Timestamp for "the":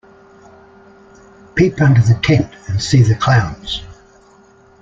2.01-2.17, 3.03-3.13